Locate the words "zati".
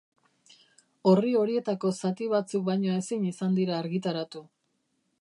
1.97-2.31